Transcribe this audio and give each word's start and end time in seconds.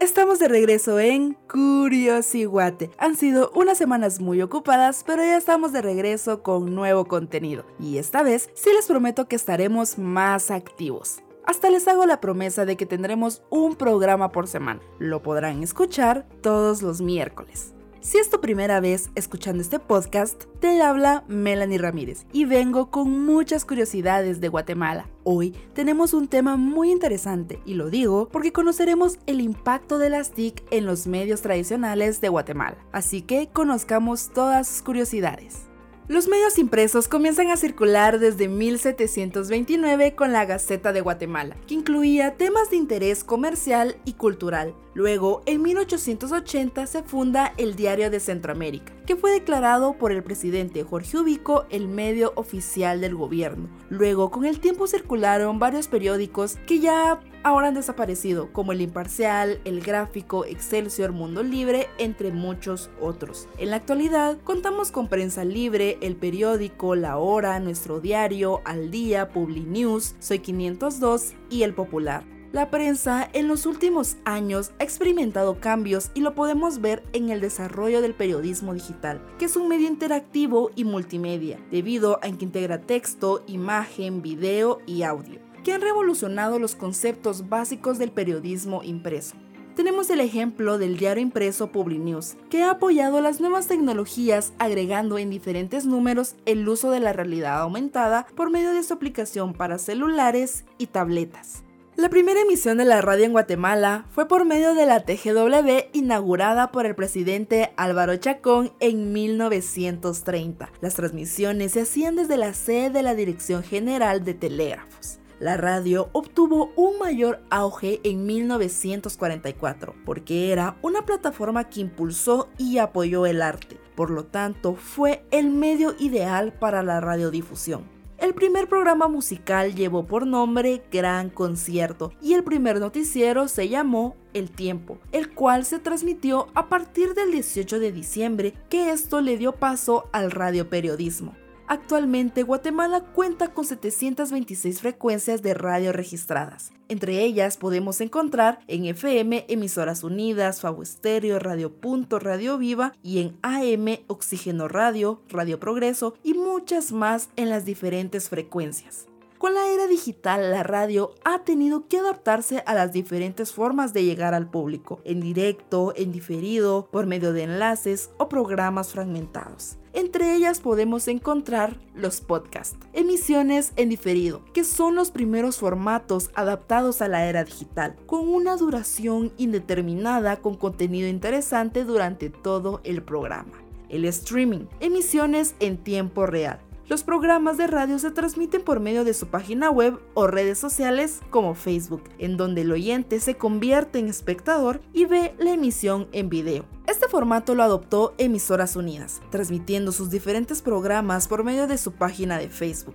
Estamos 0.00 0.38
de 0.38 0.48
regreso 0.48 0.98
en 0.98 1.34
Curiosiguate. 1.50 2.90
Han 2.98 3.16
sido 3.16 3.50
unas 3.54 3.78
semanas 3.78 4.20
muy 4.20 4.42
ocupadas, 4.42 5.04
pero 5.06 5.22
ya 5.22 5.36
estamos 5.36 5.72
de 5.72 5.82
regreso 5.82 6.42
con 6.42 6.74
nuevo 6.74 7.06
contenido. 7.06 7.64
Y 7.78 7.98
esta 7.98 8.22
vez 8.22 8.50
sí 8.54 8.70
les 8.74 8.86
prometo 8.86 9.28
que 9.28 9.36
estaremos 9.36 9.98
más 9.98 10.50
activos. 10.50 11.20
Hasta 11.46 11.70
les 11.70 11.86
hago 11.88 12.06
la 12.06 12.20
promesa 12.20 12.64
de 12.64 12.76
que 12.76 12.86
tendremos 12.86 13.42
un 13.50 13.76
programa 13.76 14.32
por 14.32 14.48
semana. 14.48 14.80
Lo 14.98 15.22
podrán 15.22 15.62
escuchar 15.62 16.26
todos 16.42 16.82
los 16.82 17.00
miércoles. 17.00 17.74
Si 18.04 18.18
es 18.18 18.28
tu 18.28 18.38
primera 18.38 18.80
vez 18.80 19.08
escuchando 19.14 19.62
este 19.62 19.78
podcast, 19.78 20.44
te 20.60 20.82
habla 20.82 21.24
Melanie 21.26 21.78
Ramírez 21.78 22.26
y 22.34 22.44
vengo 22.44 22.90
con 22.90 23.24
muchas 23.24 23.64
curiosidades 23.64 24.42
de 24.42 24.48
Guatemala. 24.50 25.08
Hoy 25.22 25.56
tenemos 25.72 26.12
un 26.12 26.28
tema 26.28 26.58
muy 26.58 26.92
interesante 26.92 27.62
y 27.64 27.72
lo 27.72 27.88
digo 27.88 28.28
porque 28.30 28.52
conoceremos 28.52 29.18
el 29.24 29.40
impacto 29.40 29.96
de 29.96 30.10
las 30.10 30.32
TIC 30.32 30.64
en 30.70 30.84
los 30.84 31.06
medios 31.06 31.40
tradicionales 31.40 32.20
de 32.20 32.28
Guatemala. 32.28 32.76
Así 32.92 33.22
que 33.22 33.48
conozcamos 33.50 34.28
todas 34.34 34.68
sus 34.68 34.82
curiosidades. 34.82 35.62
Los 36.06 36.28
medios 36.28 36.58
impresos 36.58 37.08
comienzan 37.08 37.50
a 37.50 37.56
circular 37.56 38.18
desde 38.18 38.46
1729 38.46 40.14
con 40.14 40.32
la 40.32 40.44
Gaceta 40.44 40.92
de 40.92 41.00
Guatemala, 41.00 41.56
que 41.66 41.72
incluía 41.72 42.36
temas 42.36 42.68
de 42.68 42.76
interés 42.76 43.24
comercial 43.24 43.96
y 44.04 44.12
cultural. 44.12 44.74
Luego, 44.92 45.40
en 45.46 45.62
1880 45.62 46.86
se 46.86 47.02
funda 47.04 47.54
el 47.56 47.74
Diario 47.74 48.10
de 48.10 48.20
Centroamérica, 48.20 48.92
que 49.06 49.16
fue 49.16 49.32
declarado 49.32 49.94
por 49.94 50.12
el 50.12 50.22
presidente 50.22 50.84
Jorge 50.84 51.16
Ubico 51.16 51.64
el 51.70 51.88
medio 51.88 52.34
oficial 52.36 53.00
del 53.00 53.14
gobierno. 53.14 53.70
Luego, 53.88 54.30
con 54.30 54.44
el 54.44 54.60
tiempo 54.60 54.86
circularon 54.86 55.58
varios 55.58 55.88
periódicos 55.88 56.56
que 56.66 56.80
ya 56.80 57.18
ahora 57.44 57.68
han 57.68 57.74
desaparecido, 57.74 58.52
como 58.52 58.72
El 58.72 58.80
Imparcial, 58.80 59.60
El 59.64 59.80
Gráfico, 59.80 60.44
Excelsior, 60.44 61.12
Mundo 61.12 61.44
Libre, 61.44 61.88
entre 61.98 62.32
muchos 62.32 62.90
otros. 63.00 63.46
En 63.58 63.70
la 63.70 63.76
actualidad, 63.76 64.38
contamos 64.42 64.90
con 64.90 65.08
Prensa 65.08 65.44
Libre, 65.44 65.98
El 66.00 66.16
Periódico, 66.16 66.96
La 66.96 67.18
Hora, 67.18 67.60
Nuestro 67.60 68.00
Diario, 68.00 68.62
Al 68.64 68.90
Día, 68.90 69.28
Publi 69.28 69.60
News, 69.60 70.16
Soy 70.18 70.40
502 70.40 71.34
y 71.50 71.62
El 71.62 71.74
Popular. 71.74 72.24
La 72.54 72.70
prensa 72.70 73.28
en 73.32 73.48
los 73.48 73.66
últimos 73.66 74.16
años 74.24 74.70
ha 74.78 74.84
experimentado 74.84 75.58
cambios 75.58 76.12
y 76.14 76.20
lo 76.20 76.36
podemos 76.36 76.80
ver 76.80 77.02
en 77.12 77.30
el 77.30 77.40
desarrollo 77.40 78.00
del 78.00 78.14
periodismo 78.14 78.72
digital, 78.74 79.20
que 79.40 79.46
es 79.46 79.56
un 79.56 79.66
medio 79.66 79.88
interactivo 79.88 80.70
y 80.76 80.84
multimedia, 80.84 81.58
debido 81.72 82.20
a 82.22 82.30
que 82.30 82.44
integra 82.44 82.80
texto, 82.80 83.42
imagen, 83.48 84.22
video 84.22 84.78
y 84.86 85.02
audio, 85.02 85.40
que 85.64 85.72
han 85.72 85.80
revolucionado 85.80 86.60
los 86.60 86.76
conceptos 86.76 87.48
básicos 87.48 87.98
del 87.98 88.12
periodismo 88.12 88.82
impreso. 88.84 89.34
Tenemos 89.74 90.08
el 90.10 90.20
ejemplo 90.20 90.78
del 90.78 90.96
diario 90.96 91.20
impreso 91.20 91.72
PubliNews, 91.72 92.36
que 92.48 92.62
ha 92.62 92.70
apoyado 92.70 93.20
las 93.20 93.40
nuevas 93.40 93.66
tecnologías 93.66 94.52
agregando 94.58 95.18
en 95.18 95.30
diferentes 95.30 95.84
números 95.84 96.36
el 96.46 96.68
uso 96.68 96.92
de 96.92 97.00
la 97.00 97.12
realidad 97.12 97.60
aumentada 97.60 98.26
por 98.36 98.50
medio 98.50 98.72
de 98.72 98.84
su 98.84 98.94
aplicación 98.94 99.52
para 99.52 99.78
celulares 99.78 100.64
y 100.78 100.86
tabletas. 100.86 101.64
La 101.96 102.08
primera 102.08 102.40
emisión 102.40 102.78
de 102.78 102.84
la 102.84 103.00
radio 103.02 103.24
en 103.24 103.32
Guatemala 103.32 104.06
fue 104.10 104.26
por 104.26 104.44
medio 104.44 104.74
de 104.74 104.84
la 104.84 105.04
TGW 105.04 105.90
inaugurada 105.92 106.70
por 106.72 106.86
el 106.86 106.94
presidente 106.94 107.72
Álvaro 107.76 108.16
Chacón 108.16 108.72
en 108.80 109.12
1930. 109.12 110.70
Las 110.80 110.94
transmisiones 110.94 111.72
se 111.72 111.82
hacían 111.82 112.16
desde 112.16 112.36
la 112.36 112.52
sede 112.52 112.90
de 112.90 113.02
la 113.02 113.14
Dirección 113.14 113.62
General 113.62 114.24
de 114.24 114.34
Telégrafos. 114.34 115.20
La 115.40 115.56
radio 115.56 116.10
obtuvo 116.12 116.72
un 116.76 116.98
mayor 116.98 117.40
auge 117.50 118.00
en 118.04 118.24
1944 118.24 119.94
porque 120.04 120.52
era 120.52 120.76
una 120.80 121.04
plataforma 121.04 121.64
que 121.68 121.80
impulsó 121.80 122.48
y 122.56 122.78
apoyó 122.78 123.26
el 123.26 123.42
arte. 123.42 123.80
Por 123.96 124.10
lo 124.10 124.24
tanto, 124.24 124.74
fue 124.74 125.24
el 125.32 125.50
medio 125.50 125.94
ideal 125.98 126.52
para 126.52 126.82
la 126.82 127.00
radiodifusión. 127.00 127.94
El 128.18 128.32
primer 128.32 128.68
programa 128.68 129.08
musical 129.08 129.74
llevó 129.74 130.06
por 130.06 130.24
nombre 130.24 130.82
Gran 130.90 131.30
Concierto 131.30 132.12
y 132.22 132.34
el 132.34 132.44
primer 132.44 132.78
noticiero 132.78 133.48
se 133.48 133.68
llamó 133.68 134.16
El 134.32 134.50
Tiempo, 134.50 134.98
el 135.10 135.34
cual 135.34 135.64
se 135.64 135.80
transmitió 135.80 136.46
a 136.54 136.68
partir 136.68 137.14
del 137.14 137.32
18 137.32 137.80
de 137.80 137.92
diciembre, 137.92 138.54
que 138.70 138.92
esto 138.92 139.20
le 139.20 139.36
dio 139.36 139.52
paso 139.52 140.08
al 140.12 140.30
radioperiodismo. 140.30 141.34
Actualmente 141.66 142.42
Guatemala 142.42 143.00
cuenta 143.00 143.54
con 143.54 143.64
726 143.64 144.80
frecuencias 144.80 145.40
de 145.40 145.54
radio 145.54 145.92
registradas. 145.92 146.72
Entre 146.88 147.22
ellas 147.22 147.56
podemos 147.56 148.02
encontrar 148.02 148.58
en 148.68 148.84
FM 148.84 149.46
Emisoras 149.48 150.04
Unidas, 150.04 150.60
Fabo 150.60 150.82
Estéreo, 150.82 151.38
Radio 151.38 151.72
Punto, 151.72 152.18
Radio 152.18 152.58
Viva 152.58 152.92
y 153.02 153.20
en 153.20 153.38
AM 153.40 154.00
Oxígeno 154.08 154.68
Radio, 154.68 155.22
Radio 155.30 155.58
Progreso 155.58 156.14
y 156.22 156.34
muchas 156.34 156.92
más 156.92 157.30
en 157.36 157.48
las 157.48 157.64
diferentes 157.64 158.28
frecuencias. 158.28 159.06
Con 159.38 159.54
la 159.54 159.66
era 159.68 159.86
digital, 159.86 160.50
la 160.50 160.62
radio 160.62 161.14
ha 161.24 161.44
tenido 161.44 161.86
que 161.88 161.98
adaptarse 161.98 162.62
a 162.66 162.74
las 162.74 162.92
diferentes 162.92 163.52
formas 163.52 163.92
de 163.92 164.04
llegar 164.04 164.34
al 164.34 164.50
público, 164.50 165.00
en 165.04 165.20
directo, 165.20 165.94
en 165.96 166.12
diferido, 166.12 166.88
por 166.90 167.06
medio 167.06 167.32
de 167.32 167.42
enlaces 167.44 168.10
o 168.18 168.28
programas 168.28 168.92
fragmentados. 168.92 169.78
Entre 170.14 170.36
ellas 170.36 170.60
podemos 170.60 171.08
encontrar 171.08 171.76
los 171.92 172.20
podcasts, 172.20 172.78
emisiones 172.92 173.72
en 173.74 173.88
diferido, 173.88 174.44
que 174.54 174.62
son 174.62 174.94
los 174.94 175.10
primeros 175.10 175.56
formatos 175.56 176.30
adaptados 176.36 177.02
a 177.02 177.08
la 177.08 177.26
era 177.26 177.42
digital, 177.42 177.96
con 178.06 178.28
una 178.28 178.54
duración 178.54 179.32
indeterminada 179.38 180.36
con 180.36 180.54
contenido 180.54 181.08
interesante 181.08 181.82
durante 181.82 182.30
todo 182.30 182.80
el 182.84 183.02
programa. 183.02 183.60
El 183.88 184.04
streaming, 184.04 184.66
emisiones 184.78 185.56
en 185.58 185.78
tiempo 185.78 186.26
real, 186.26 186.60
los 186.86 187.02
programas 187.02 187.56
de 187.56 187.66
radio 187.66 187.98
se 187.98 188.12
transmiten 188.12 188.62
por 188.62 188.78
medio 188.78 189.02
de 189.02 189.14
su 189.14 189.26
página 189.26 189.68
web 189.72 189.98
o 190.14 190.28
redes 190.28 190.58
sociales 190.58 191.22
como 191.30 191.56
Facebook, 191.56 192.04
en 192.18 192.36
donde 192.36 192.60
el 192.60 192.70
oyente 192.70 193.18
se 193.18 193.34
convierte 193.34 193.98
en 193.98 194.06
espectador 194.06 194.80
y 194.92 195.06
ve 195.06 195.34
la 195.38 195.54
emisión 195.54 196.06
en 196.12 196.28
video. 196.28 196.66
Este 196.94 197.08
formato 197.08 197.56
lo 197.56 197.64
adoptó 197.64 198.14
Emisoras 198.18 198.76
Unidas, 198.76 199.20
transmitiendo 199.32 199.90
sus 199.90 200.10
diferentes 200.10 200.62
programas 200.62 201.26
por 201.26 201.42
medio 201.42 201.66
de 201.66 201.76
su 201.76 201.90
página 201.90 202.38
de 202.38 202.48
Facebook. 202.48 202.94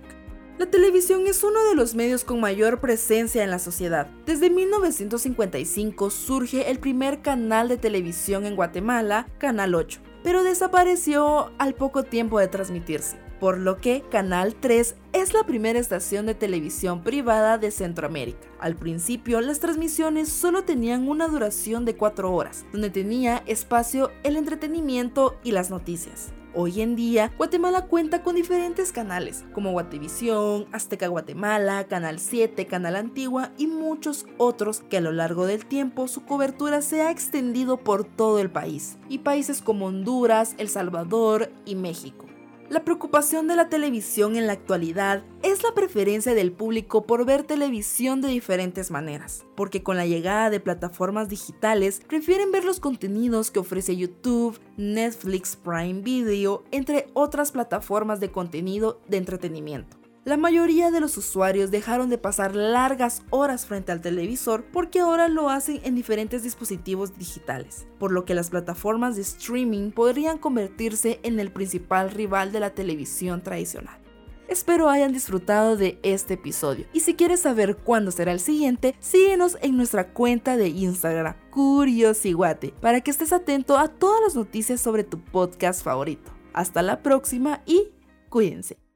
La 0.56 0.70
televisión 0.70 1.26
es 1.26 1.44
uno 1.44 1.62
de 1.68 1.74
los 1.74 1.94
medios 1.94 2.24
con 2.24 2.40
mayor 2.40 2.80
presencia 2.80 3.44
en 3.44 3.50
la 3.50 3.58
sociedad. 3.58 4.06
Desde 4.24 4.48
1955 4.48 6.08
surge 6.08 6.70
el 6.70 6.78
primer 6.78 7.20
canal 7.20 7.68
de 7.68 7.76
televisión 7.76 8.46
en 8.46 8.56
Guatemala, 8.56 9.28
Canal 9.36 9.74
8, 9.74 10.00
pero 10.24 10.44
desapareció 10.44 11.52
al 11.58 11.74
poco 11.74 12.02
tiempo 12.02 12.38
de 12.38 12.48
transmitirse 12.48 13.29
por 13.40 13.58
lo 13.58 13.78
que 13.78 14.04
Canal 14.10 14.54
3 14.54 14.94
es 15.12 15.34
la 15.34 15.44
primera 15.44 15.78
estación 15.78 16.26
de 16.26 16.34
televisión 16.34 17.02
privada 17.02 17.58
de 17.58 17.70
Centroamérica. 17.70 18.46
Al 18.60 18.76
principio, 18.76 19.40
las 19.40 19.58
transmisiones 19.58 20.28
solo 20.28 20.64
tenían 20.64 21.08
una 21.08 21.26
duración 21.26 21.84
de 21.84 21.96
4 21.96 22.32
horas, 22.32 22.66
donde 22.72 22.90
tenía 22.90 23.42
espacio 23.46 24.12
el 24.22 24.36
entretenimiento 24.36 25.36
y 25.42 25.52
las 25.52 25.70
noticias. 25.70 26.32
Hoy 26.52 26.80
en 26.80 26.96
día, 26.96 27.32
Guatemala 27.38 27.86
cuenta 27.86 28.24
con 28.24 28.34
diferentes 28.34 28.90
canales, 28.90 29.44
como 29.54 29.70
Guatevisión, 29.70 30.66
Azteca 30.72 31.06
Guatemala, 31.06 31.84
Canal 31.84 32.18
7, 32.18 32.66
Canal 32.66 32.96
Antigua 32.96 33.52
y 33.56 33.68
muchos 33.68 34.26
otros 34.36 34.80
que 34.80 34.96
a 34.96 35.00
lo 35.00 35.12
largo 35.12 35.46
del 35.46 35.64
tiempo 35.64 36.08
su 36.08 36.24
cobertura 36.24 36.82
se 36.82 37.02
ha 37.02 37.12
extendido 37.12 37.76
por 37.76 38.02
todo 38.02 38.40
el 38.40 38.50
país, 38.50 38.98
y 39.08 39.18
países 39.18 39.62
como 39.62 39.86
Honduras, 39.86 40.56
El 40.58 40.68
Salvador 40.68 41.52
y 41.64 41.76
México. 41.76 42.29
La 42.70 42.84
preocupación 42.84 43.48
de 43.48 43.56
la 43.56 43.68
televisión 43.68 44.36
en 44.36 44.46
la 44.46 44.52
actualidad 44.52 45.24
es 45.42 45.64
la 45.64 45.74
preferencia 45.74 46.34
del 46.34 46.52
público 46.52 47.04
por 47.04 47.24
ver 47.24 47.42
televisión 47.42 48.20
de 48.20 48.28
diferentes 48.28 48.92
maneras, 48.92 49.44
porque 49.56 49.82
con 49.82 49.96
la 49.96 50.06
llegada 50.06 50.50
de 50.50 50.60
plataformas 50.60 51.28
digitales 51.28 52.00
prefieren 52.06 52.52
ver 52.52 52.62
los 52.62 52.78
contenidos 52.78 53.50
que 53.50 53.58
ofrece 53.58 53.96
YouTube, 53.96 54.60
Netflix, 54.76 55.56
Prime 55.56 56.02
Video, 56.02 56.62
entre 56.70 57.08
otras 57.12 57.50
plataformas 57.50 58.20
de 58.20 58.30
contenido 58.30 59.00
de 59.08 59.16
entretenimiento. 59.16 59.99
La 60.26 60.36
mayoría 60.36 60.90
de 60.90 61.00
los 61.00 61.16
usuarios 61.16 61.70
dejaron 61.70 62.10
de 62.10 62.18
pasar 62.18 62.54
largas 62.54 63.22
horas 63.30 63.64
frente 63.64 63.90
al 63.90 64.02
televisor 64.02 64.66
porque 64.70 65.00
ahora 65.00 65.28
lo 65.28 65.48
hacen 65.48 65.80
en 65.82 65.94
diferentes 65.94 66.42
dispositivos 66.42 67.16
digitales, 67.16 67.86
por 67.98 68.12
lo 68.12 68.26
que 68.26 68.34
las 68.34 68.50
plataformas 68.50 69.16
de 69.16 69.22
streaming 69.22 69.92
podrían 69.92 70.36
convertirse 70.36 71.20
en 71.22 71.40
el 71.40 71.50
principal 71.50 72.10
rival 72.10 72.52
de 72.52 72.60
la 72.60 72.74
televisión 72.74 73.42
tradicional. 73.42 73.98
Espero 74.46 74.90
hayan 74.90 75.14
disfrutado 75.14 75.78
de 75.78 75.98
este 76.02 76.34
episodio 76.34 76.84
y 76.92 77.00
si 77.00 77.14
quieres 77.14 77.40
saber 77.40 77.78
cuándo 77.78 78.10
será 78.10 78.32
el 78.32 78.40
siguiente, 78.40 78.96
síguenos 78.98 79.56
en 79.62 79.78
nuestra 79.78 80.12
cuenta 80.12 80.58
de 80.58 80.68
Instagram, 80.68 81.34
Curiosiguate, 81.50 82.74
para 82.82 83.00
que 83.00 83.10
estés 83.10 83.32
atento 83.32 83.78
a 83.78 83.88
todas 83.88 84.20
las 84.20 84.34
noticias 84.34 84.82
sobre 84.82 85.02
tu 85.02 85.18
podcast 85.18 85.82
favorito. 85.82 86.30
Hasta 86.52 86.82
la 86.82 87.02
próxima 87.02 87.62
y 87.64 87.88
cuídense. 88.28 88.89